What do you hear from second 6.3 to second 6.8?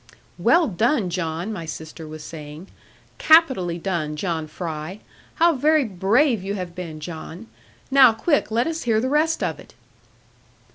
you have